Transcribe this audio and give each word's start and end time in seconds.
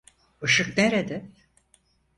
Işık 0.43 0.77
nerede? 0.77 1.31